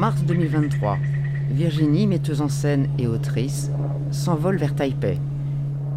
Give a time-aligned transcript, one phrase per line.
[0.00, 0.96] mars 2023,
[1.50, 3.70] Virginie, metteuse en scène et autrice,
[4.10, 5.18] s'envole vers Taipei.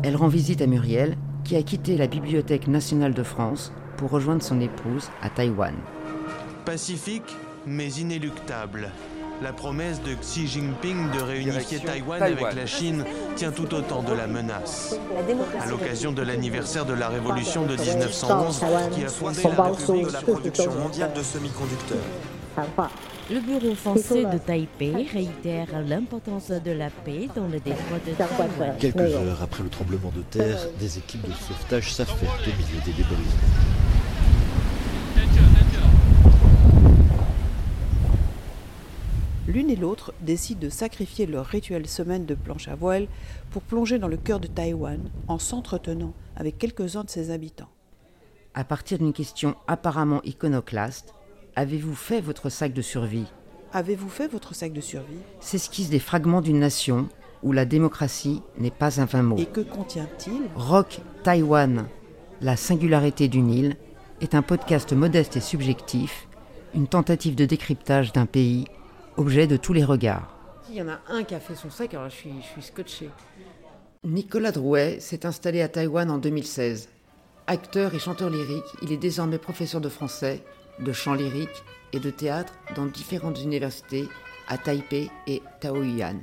[0.03, 1.15] Elle rend visite à Muriel,
[1.45, 5.73] qui a quitté la Bibliothèque nationale de France pour rejoindre son épouse à Taïwan.
[6.65, 7.33] Pacifique,
[7.65, 8.89] mais inéluctable.
[9.41, 13.05] La promesse de Xi Jinping de réunifier Taïwan, avec la Chine
[13.37, 14.97] tient tout autant de la menace.
[15.61, 20.11] À l'occasion de l'anniversaire de la révolution de 1911, qui a fondé la République de
[20.11, 22.32] la production mondiale de semi-conducteurs.
[23.31, 28.75] Le bureau français de Taipei réitère l'importance de la paix dans le détroit de Taïwan.
[28.79, 32.91] Quelques heures après le tremblement de terre, des équipes de sauvetage s'affairent au milieu des
[32.91, 33.15] débris.
[39.47, 43.07] L'une et l'autre décident de sacrifier leur rituelle semaine de planche à voile
[43.51, 47.69] pour plonger dans le cœur de Taïwan en s'entretenant avec quelques-uns de ses habitants.
[48.53, 51.13] À partir d'une question apparemment iconoclaste,
[51.55, 53.25] avez-vous fait votre sac de survie?
[53.73, 55.19] Avez-vous fait votre sac de survie?
[55.39, 57.09] S'esquissent des fragments d'une nation
[57.41, 59.37] où la démocratie n'est pas un vain mot.
[59.37, 60.43] Et que contient-il?
[60.55, 61.87] Rock Taïwan,
[62.41, 63.75] la singularité d'une île,
[64.21, 66.27] est un podcast modeste et subjectif,
[66.73, 68.65] une tentative de décryptage d'un pays
[69.17, 70.35] objet de tous les regards.
[70.69, 72.61] Il y en a un qui a fait son sac, alors je suis, je suis
[72.61, 73.09] scotché.
[74.03, 76.89] Nicolas Drouet s'est installé à Taïwan en 2016.
[77.47, 80.43] Acteur et chanteur lyrique, il est désormais professeur de français,
[80.79, 84.07] de chant lyrique et de théâtre dans différentes universités
[84.47, 86.19] à Taipei et Taoyuan.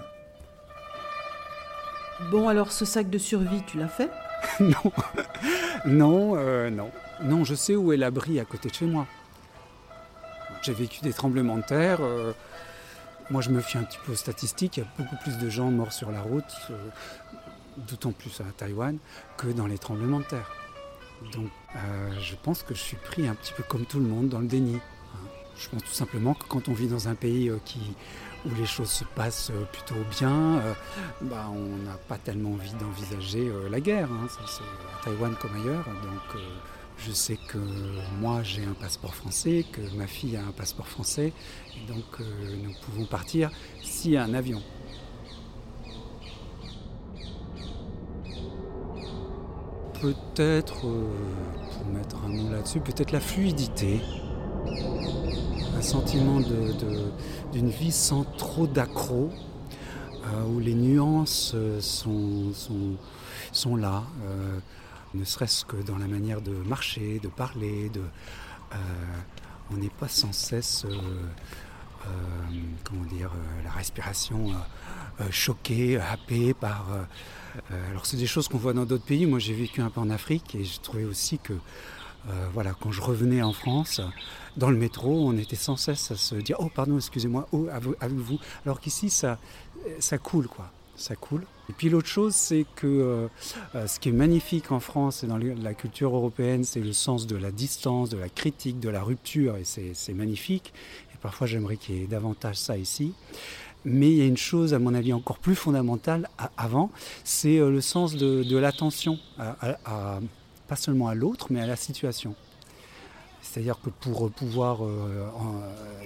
[2.31, 4.11] Bon, alors ce sac de survie, tu l'as fait?
[4.61, 4.93] Non,
[5.87, 6.91] non, euh, non.
[7.23, 9.07] Non, je sais où est l'abri à côté de chez moi.
[10.63, 11.99] J'ai vécu des tremblements de terre.
[12.01, 12.33] euh,
[13.31, 14.77] moi, je me fie un petit peu aux statistiques.
[14.79, 16.89] Il y a beaucoup plus de gens morts sur la route, euh,
[17.77, 18.99] d'autant plus à Taïwan,
[19.37, 20.51] que dans les tremblements de terre.
[21.33, 24.29] Donc, euh, je pense que je suis pris un petit peu comme tout le monde
[24.29, 24.77] dans le déni.
[24.77, 25.19] hein.
[25.57, 27.59] Je pense tout simplement que quand on vit dans un pays euh,
[28.47, 30.63] où les choses se passent euh, plutôt bien,
[31.21, 34.09] bah, on n'a pas tellement envie d'envisager la guerre.
[34.11, 34.27] hein.
[34.47, 35.85] C'est à Taïwan comme ailleurs.
[35.85, 36.41] Donc,
[36.99, 37.59] je sais que
[38.21, 41.33] moi j'ai un passeport français, que ma fille a un passeport français,
[41.89, 43.51] donc nous pouvons partir
[43.83, 44.63] s'il y a un avion.
[50.01, 51.11] Peut-être, euh,
[51.75, 54.01] pour mettre un mot là-dessus, peut-être la fluidité,
[55.77, 56.41] un sentiment
[57.53, 59.31] d'une vie sans trop d'accro,
[60.25, 64.05] euh, où les nuances euh, sont, là.
[65.13, 67.93] ne serait-ce que dans la manière de marcher, de parler,
[69.71, 70.87] on n'est pas sans cesse,
[72.85, 76.87] comment dire, euh, la respiration euh, euh, choquée, happée par.
[76.93, 77.03] euh,
[77.73, 79.27] euh, alors c'est des choses qu'on voit dans d'autres pays.
[79.27, 82.93] Moi j'ai vécu un peu en Afrique et j'ai trouvé aussi que, euh, voilà, quand
[82.93, 84.01] je revenais en France,
[84.57, 87.67] dans le métro, on était sans cesse à se dire, oh pardon, excusez-moi, oh
[88.01, 88.39] avec vous.
[88.65, 89.39] Alors qu'ici ça,
[89.99, 91.45] ça coule quoi, ça coule.
[91.69, 93.29] Et puis l'autre chose, c'est que euh,
[93.77, 97.29] euh, ce qui est magnifique en France et dans la culture européenne, c'est le sens
[97.29, 100.73] de la distance, de la critique, de la rupture, et c'est magnifique.
[101.21, 103.13] Parfois, j'aimerais qu'il y ait davantage ça ici.
[103.85, 106.91] Mais il y a une chose, à mon avis, encore plus fondamentale avant,
[107.25, 112.35] c'est euh, le sens de, l'attention, pas seulement à l'autre, mais à la situation.
[113.41, 115.27] C'est-à-dire que pour euh, pouvoir euh,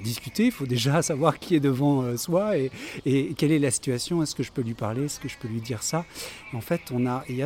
[0.04, 2.70] discuter, il faut déjà savoir qui est devant soi et,
[3.36, 4.22] quelle est la situation.
[4.22, 5.06] Est-ce que je peux lui parler?
[5.06, 6.04] Est-ce que je peux lui dire ça?
[6.52, 7.44] En fait, on a, il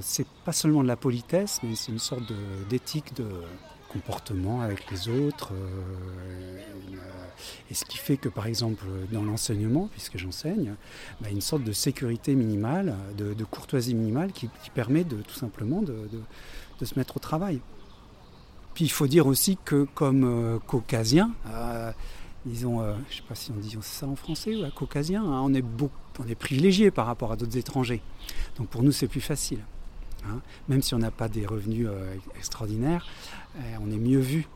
[0.00, 2.24] c'est pas seulement de la politesse, mais c'est une sorte
[2.68, 3.24] d'éthique de
[3.94, 5.52] comportement avec les autres.
[5.52, 6.58] euh,
[7.70, 10.74] et ce qui fait que, par exemple, dans l'enseignement, puisque j'enseigne,
[11.20, 16.08] bah, une sorte de sécurité minimale, de, courtoisie minimale qui, permet de tout simplement de,
[16.84, 17.60] se mettre au travail.
[18.74, 21.30] Puis il faut dire aussi que comme euh, caucasien,
[22.44, 25.54] disons, euh, je ne sais pas si on dit ça en français, caucasien, hein, on
[25.54, 25.64] est
[26.18, 28.02] on est privilégié par rapport à d'autres étrangers.
[28.58, 29.60] Donc pour nous c'est plus facile.
[30.28, 30.40] Hein.
[30.68, 33.06] Même si on n'a pas des revenus euh, extraordinaires,
[33.56, 34.46] euh, on est mieux vu.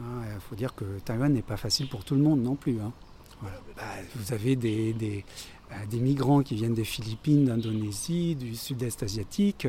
[0.00, 2.80] Il faut dire que Taïwan n'est pas facile pour tout le monde non plus.
[2.80, 2.92] hein.
[3.76, 3.82] Bah,
[4.16, 9.68] vous avez euh, des migrants qui viennent des Philippines, d'Indonésie, du sud-est asiatique,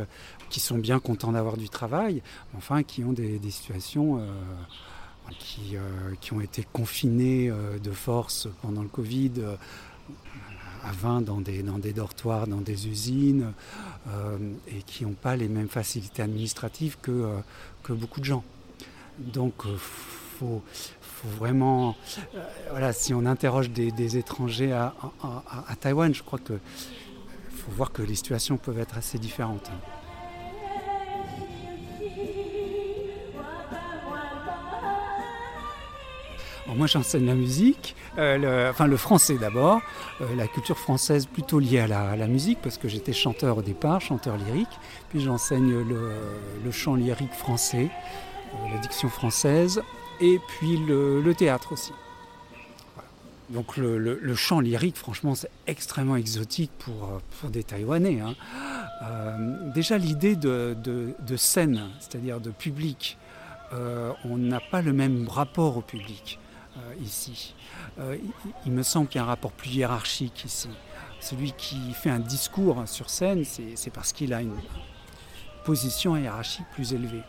[0.50, 2.24] qui sont bien contents d'avoir du travail,
[2.58, 4.20] enfin qui ont des, situations
[5.40, 5.80] qui, euh,
[6.22, 9.32] qui ont été confinés euh, de force pendant le Covid.
[10.84, 13.54] Euh, à 20 dans des, dans des dortoirs, dans des usines,
[14.10, 14.38] euh,
[14.68, 17.38] et qui n'ont pas les mêmes facilités administratives que, euh,
[17.96, 18.44] beaucoup de gens.
[19.20, 20.62] Donc, il faut,
[21.38, 21.96] vraiment.
[22.36, 26.54] euh, voilà, si on interroge des, étrangers à, à- à- Taïwan, je crois que
[27.56, 29.70] faut voir que les situations peuvent être assez différentes.
[36.76, 39.82] Moi j'enseigne la musique, le, enfin le français d'abord,
[40.36, 44.38] la culture française plutôt liée à la, musique parce que j'étais chanteur au départ, chanteur
[44.38, 44.80] lyrique,
[45.10, 47.90] puis j'enseigne le, chant lyrique français,
[48.72, 49.82] la diction française
[50.22, 51.92] et puis le, théâtre aussi.
[53.50, 58.20] Donc le, chant lyrique, franchement, c'est extrêmement exotique pour, pour des Taïwanais.
[58.22, 58.36] Hein.
[59.04, 63.18] Euh, déjà l'idée de, scène, c'est-à-dire de public,
[63.74, 66.43] euh, on n'a pas le même rapport au public euh,
[67.02, 67.56] ici.
[68.66, 70.70] Il, me semble qu'il y a un rapport plus hiérarchique ici.
[71.20, 74.58] Celui qui fait un discours sur scène, c'est parce qu'il a une
[75.66, 77.24] position hiérarchique plus élevée.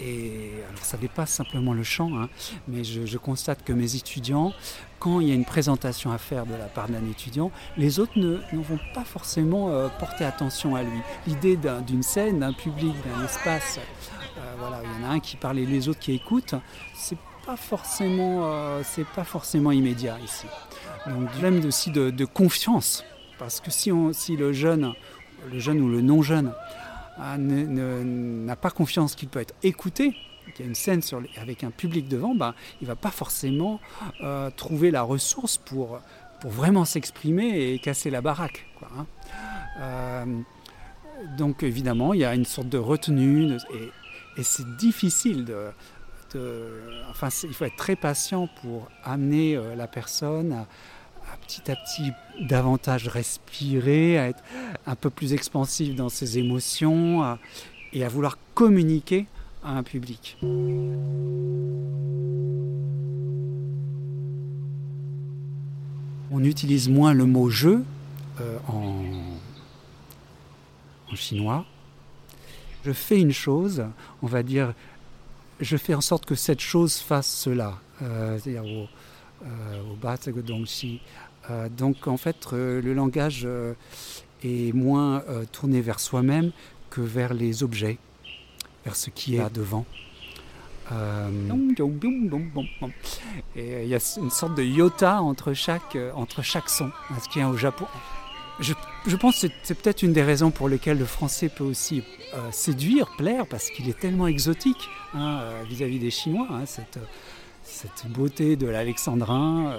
[0.00, 2.28] Et alors ça dépasse simplement le chant, hein,
[2.68, 4.52] mais je, constate que mes étudiants,
[5.00, 8.16] quand il y a une présentation à faire de la part d'un étudiant, les autres
[8.16, 11.00] ne, vont pas forcément euh, porter attention à lui.
[11.26, 14.17] L'idée d'une scène, d'un public, d'un espace, euh,
[14.58, 16.54] voilà, il y en a un qui parle et les autres qui écoutent,
[16.94, 17.18] c'est
[17.48, 20.44] pas forcément, euh, c'est pas forcément immédiat ici.
[21.06, 23.06] Donc problème aussi de, confiance,
[23.38, 24.92] parce que si, on, si le jeune,
[25.50, 26.52] le jeune ou le non jeune
[27.16, 30.14] ah, n'a pas confiance qu'il peut être écouté,
[30.54, 31.00] qu'il y a une scène
[31.40, 33.80] avec un public devant, bah, il ne va pas forcément
[34.22, 36.00] euh, trouver la ressource pour,
[36.42, 38.66] pour vraiment s'exprimer et casser la baraque.
[38.82, 39.06] Hein.
[39.80, 40.24] Euh,
[41.38, 43.90] donc évidemment, il y a une sorte de retenue et,
[44.42, 45.70] c'est difficile de,
[47.10, 50.66] enfin, il faut être très patient pour amener euh, la personne à,
[51.46, 54.42] petit à petit davantage respirer, à être
[54.86, 57.36] un peu plus expansif dans ses émotions
[57.92, 59.26] et à vouloir communiquer
[59.62, 60.38] à un public.
[66.30, 67.84] On utilise moins le mot jeu
[68.40, 69.02] euh, en
[71.14, 71.64] chinois.
[72.88, 73.84] Je fais une chose,
[74.22, 74.72] on va dire,
[75.60, 77.76] je fais en sorte que cette chose fasse cela.
[78.00, 78.86] Euh, c'est-à-dire au,
[79.44, 79.82] euh,
[81.50, 83.46] euh, donc en fait, euh, le langage
[84.42, 86.50] est moins tourné vers soi-même
[86.88, 87.98] que vers les objets,
[88.86, 89.84] vers ce qui est là devant.
[93.54, 96.90] Et il y a une sorte de iota entre chaque, entre chaque son,
[97.22, 97.84] ce qui est au Japon.
[98.60, 98.74] Je,
[99.06, 102.02] je pense que c'est peut-être une des raisons pour lesquelles le français peut aussi
[102.50, 106.98] séduire, plaire, parce qu'il est tellement exotique hein, vis-à-vis des Chinois, hein, cette,
[107.62, 109.78] cette, beauté de l'alexandrin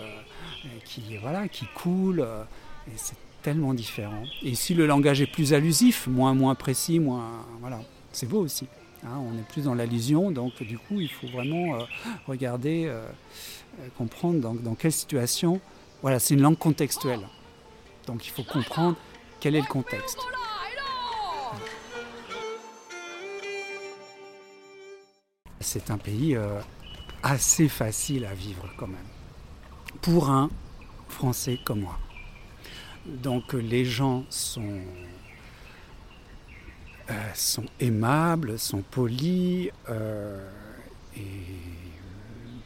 [0.86, 2.22] qui, voilà, qui coule.
[2.22, 2.44] Euh,
[2.88, 4.24] et c'est tellement différent.
[4.44, 7.46] Et si le langage est plus allusif, moins, moins précis, moins.
[7.62, 7.82] Voilà,
[8.12, 8.68] c'est beau aussi.
[9.04, 11.84] Hein, on est plus dans l'allusion, donc du coup, il faut vraiment euh,
[12.28, 13.06] regarder, euh,
[13.98, 15.62] comprendre dans, dans, quelle situation.
[16.02, 17.22] Voilà, c'est une langue contextuelle.
[18.10, 18.96] Donc il faut comprendre
[19.40, 20.18] quel est le contexte.
[25.60, 26.36] C'est un pays
[27.22, 28.98] assez facile à vivre quand même
[30.02, 30.50] pour un
[31.08, 32.00] Français comme moi.
[33.06, 34.82] Donc les gens sont,
[37.12, 39.70] euh, sont aimables, sont polis.
[39.88, 40.50] Euh,
[41.16, 41.22] et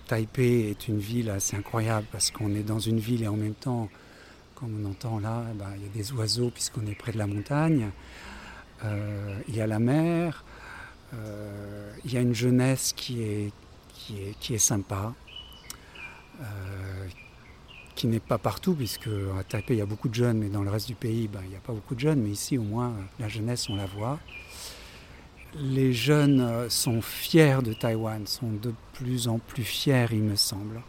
[0.08, 3.56] Taipei est une ville assez incroyable parce qu'on est dans une ville et en même
[3.56, 3.90] temps,
[4.64, 7.18] comme on entend là, eh ben, il y a des oiseaux puisqu'on est près de
[7.18, 7.90] la montagne.
[8.86, 10.46] Euh, il y a la mer.
[12.06, 13.52] il y a une jeunesse qui est,
[13.94, 15.14] qui est, qui est sympa.
[16.42, 17.08] Euh,
[17.96, 20.64] qui n'est pas partout, puisque à Taipei il y a beaucoup de jeunes, mais dans
[20.64, 22.64] le reste du pays ben, il n'y a pas beaucoup de jeunes, mais ici au
[22.64, 24.20] moins la jeunesse on la voit.
[25.56, 30.36] Les jeunes euh, sont fiers de Taïwan, sont de plus en plus fiers il me
[30.36, 30.80] semble, euh,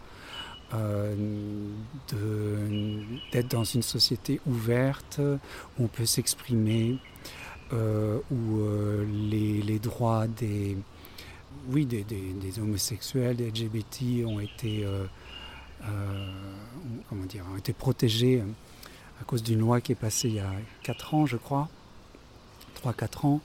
[3.32, 5.20] d'être dans une société ouverte
[5.78, 6.98] où on peut s'exprimer,
[7.72, 8.60] où
[9.30, 10.76] les, droits des,
[11.68, 12.04] oui, des,
[12.58, 14.84] homosexuels, des LGBT ont été
[15.88, 16.30] euh,
[17.08, 18.44] comment dire, ont été protégés euh,
[19.20, 20.50] à cause d'une loi qui est passée il y a
[20.82, 21.68] 4 ans, je crois,
[22.82, 23.40] 3-4 ans.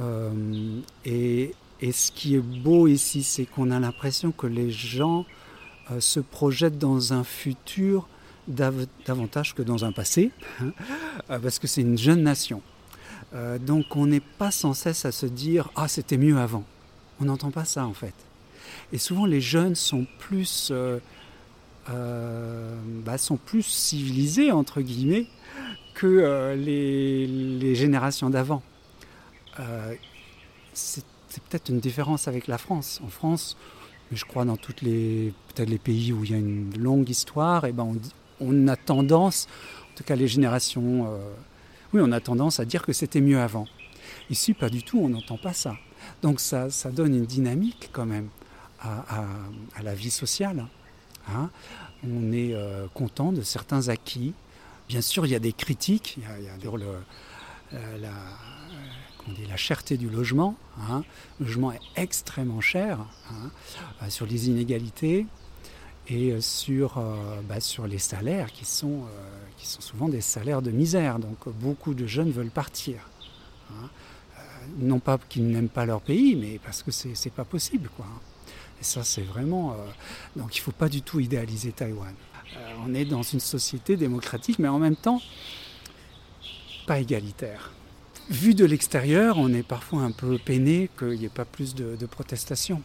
[0.00, 5.24] Euh, et, ce qui est beau ici, c'est qu'on a l'impression que les gens
[6.00, 8.08] se projettent dans un futur
[8.48, 10.72] davantage que dans un passé, hein,
[11.28, 12.62] parce que c'est une jeune nation.
[13.60, 16.64] donc on n'est pas sans cesse à se dire ah c'était mieux avant.
[17.20, 18.14] On n'entend pas ça en fait.
[18.92, 20.72] Et souvent les jeunes sont plus
[21.88, 22.74] euh,
[23.04, 25.26] bah, sont plus civilisés, entre guillemets,
[25.94, 28.62] que euh, les, générations d'avant.
[29.60, 29.94] Euh,
[30.72, 31.04] c'est
[31.48, 33.00] peut-être une différence avec la France.
[33.04, 33.56] En France,
[34.12, 37.64] je crois dans tous les, peut-être les pays où il y a une longue histoire,
[37.64, 37.96] et eh ben
[38.40, 39.48] on, a tendance,
[39.92, 41.08] en tout cas les générations,
[41.92, 43.66] oui, on a tendance à dire que c'était mieux avant.
[44.30, 45.76] Ici, pas du tout, on n'entend pas ça.
[46.22, 48.28] Donc ça, ça donne une dynamique quand même
[48.80, 50.66] à, la vie sociale.
[51.28, 51.50] Hein.
[52.04, 54.34] On est euh, content de certains acquis.
[54.88, 56.18] Bien sûr, il y a des critiques.
[56.18, 56.52] Il y a,
[57.72, 58.00] euh,
[59.26, 60.56] la, dit, la cherté du logement.
[60.80, 61.02] Hein.
[61.40, 62.98] Le logement est extrêmement cher
[63.30, 65.26] hein, sur les inégalités
[66.08, 67.02] et sur,
[67.48, 69.02] bah, sur les salaires qui sont,
[69.58, 71.18] souvent des salaires de misère.
[71.18, 73.00] Donc beaucoup de jeunes veulent partir
[74.78, 77.90] non pas qu'ils n'aiment pas leur pays, mais parce que c'est pas possible.
[78.80, 79.72] Et ça, c'est vraiment.
[79.72, 79.76] Euh,
[80.36, 82.14] donc il ne faut pas du tout idéaliser Taïwan.
[82.56, 85.20] Euh, on est dans une société démocratique, mais en même temps,
[86.86, 87.72] pas égalitaire.
[88.28, 92.06] Vu de l'extérieur, on est parfois un peu peiné qu'il n'y ait pas plus de,
[92.06, 92.82] protestations.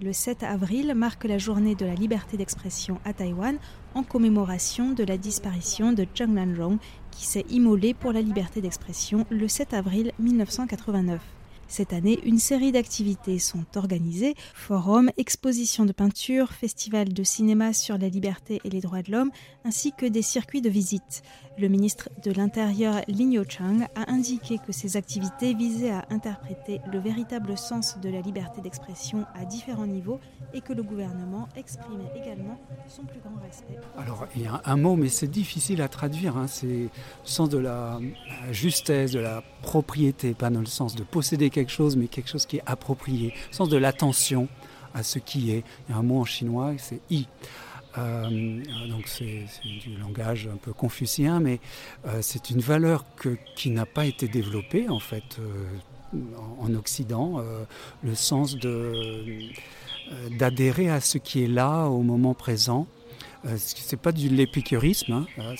[0.00, 3.58] Le 7 avril marque la journée de la liberté d'expression à Taïwan
[3.94, 6.78] en commémoration de la disparition de Zheng Lanzhong
[7.10, 11.20] qui s'est immolé pour la liberté d'expression le 7 avril 1989.
[11.70, 17.96] Cette année, une série d'activités sont organisées forums, expositions de peinture, festivals de cinéma sur
[17.96, 19.30] la liberté et les droits de l'homme,
[19.64, 21.22] ainsi que des circuits de visite.
[21.58, 26.98] Le ministre de l'Intérieur Lin Chang a indiqué que ces activités visaient à interpréter le
[26.98, 30.18] véritable sens de la liberté d'expression à différents niveaux
[30.54, 32.58] et que le gouvernement exprimait également
[32.88, 33.78] son plus grand respect.
[33.96, 36.36] Alors, il y a un mot, mais c'est difficile à traduire.
[36.36, 36.46] Hein.
[36.48, 36.90] C'est le
[37.22, 38.00] sens de la
[38.50, 42.46] justesse, de la propriété, pas dans le sens de posséder quelque chose, mais quelque chose
[42.46, 44.48] qui est approprié, le sens de l'attention
[44.94, 45.64] à ce qui est.
[45.88, 47.26] Il y a un mot en chinois, c'est i.
[47.98, 51.58] Euh, donc c'est du langage un peu confucien, mais
[52.06, 53.04] euh, c'est une valeur
[53.56, 55.64] qui n'a pas été développée en fait euh,
[56.60, 57.42] en, Occident,
[58.02, 58.56] le sens
[60.38, 62.86] d'adhérer à ce qui est là au moment présent.
[63.46, 65.54] Euh, c'est pas du l'épicurisme, hein,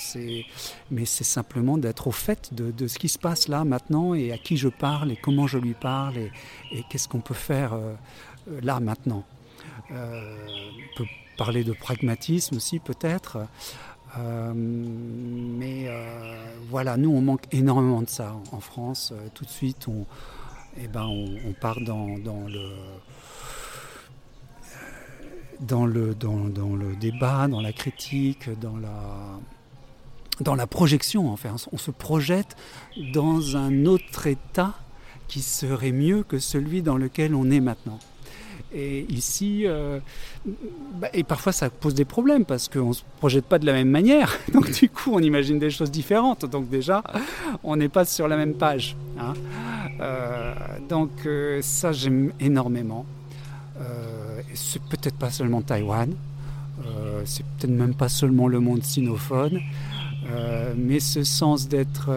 [0.91, 4.39] mais c'est simplement d'être au fait de, ce qui se passe là maintenant et à
[4.39, 6.31] qui je parle et comment je lui parle et,
[6.91, 7.79] qu'est-ce qu'on peut faire
[8.63, 9.25] là maintenant.
[9.91, 9.95] on
[10.97, 11.07] peut
[11.39, 13.39] parler de pragmatisme aussi peut-être.
[14.19, 16.35] Euh, mais euh,
[16.69, 19.13] voilà, nous on manque énormément de ça en, France.
[19.13, 20.05] Euh, tout de suite, on,
[20.83, 22.71] eh ben, on, part dans, le,
[25.61, 26.37] dans, le, dans,
[26.75, 29.39] le débat, dans la critique, dans la,
[30.41, 31.31] dans la projection.
[31.31, 32.57] Enfin, on se projette
[33.13, 34.75] dans un autre état
[35.29, 37.99] qui serait mieux que celui dans lequel on est maintenant.
[38.73, 39.99] Et ici, euh,
[40.95, 43.73] bah, et parfois ça pose des problèmes parce qu'on ne se projette pas de la
[43.73, 44.39] même manière.
[44.53, 46.45] Donc du coup, on imagine des choses différentes.
[46.47, 47.03] Donc déjà,
[47.65, 48.97] on n'est pas sur la même page.
[49.19, 49.35] Hein.
[50.01, 50.55] Euh,
[50.89, 53.05] donc euh, ça, j'aime énormément.
[54.55, 56.13] C'est peut-être pas seulement Taïwan.
[57.25, 59.61] c'est peut-être même pas seulement le monde sinophone.
[60.77, 62.11] mais ce sens d'être...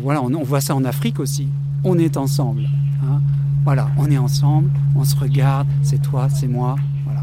[0.00, 1.48] voilà, on, voit ça en Afrique aussi.
[1.84, 2.68] On est ensemble.
[3.04, 3.20] Hein.
[3.64, 7.22] Voilà, on est ensemble, on se regarde, c'est toi, c'est moi, voilà.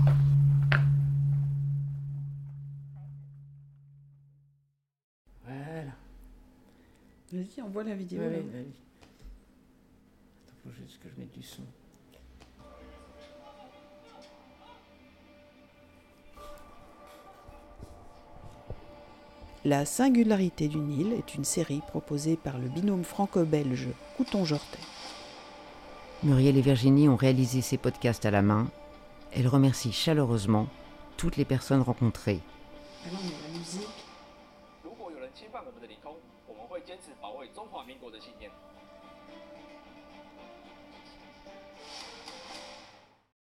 [5.43, 5.91] Voilà.
[7.33, 8.21] Vas-y, on voit la vidéo.
[8.21, 8.37] Attends,
[10.63, 11.63] faut juste que je mette du son.
[19.65, 24.77] La singularité du Nil est une série proposée par le binôme franco-belge Couton-Jortet.
[26.21, 28.67] Muriel et Virginie ont réalisé ces podcasts à la main.
[29.33, 30.67] Elles remercient chaleureusement
[31.17, 32.41] toutes les personnes rencontrées.